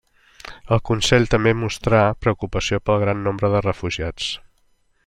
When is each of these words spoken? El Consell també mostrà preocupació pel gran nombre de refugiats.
El 0.77 0.79
Consell 0.89 1.27
també 1.33 1.53
mostrà 1.65 2.01
preocupació 2.27 2.81
pel 2.89 3.01
gran 3.05 3.25
nombre 3.29 3.53
de 3.57 3.63
refugiats. 3.69 4.35